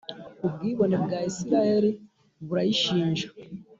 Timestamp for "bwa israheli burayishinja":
1.03-3.27